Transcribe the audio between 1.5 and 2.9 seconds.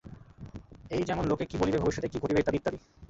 বলিবে, ভবিষ্যতে কী ঘটিবে ইত্যাদি ইত্যাদি।